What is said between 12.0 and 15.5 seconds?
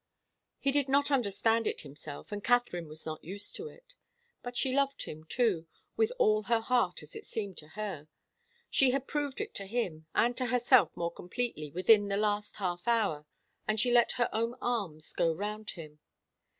the last half hour, and she let her own arms go